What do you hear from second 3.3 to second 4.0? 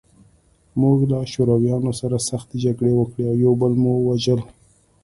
یو بل مو